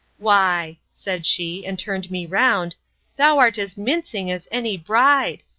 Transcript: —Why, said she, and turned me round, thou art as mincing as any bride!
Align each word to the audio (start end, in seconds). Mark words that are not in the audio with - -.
—Why, 0.17 0.79
said 0.91 1.27
she, 1.27 1.63
and 1.63 1.77
turned 1.77 2.09
me 2.09 2.25
round, 2.25 2.75
thou 3.17 3.37
art 3.37 3.59
as 3.59 3.77
mincing 3.77 4.31
as 4.31 4.47
any 4.51 4.75
bride! 4.75 5.43